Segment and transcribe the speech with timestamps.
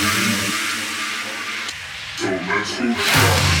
[0.00, 0.06] So
[2.26, 3.59] let's go shopping.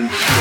[0.00, 0.39] Revolution.